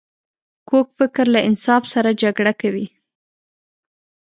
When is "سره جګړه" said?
1.93-2.53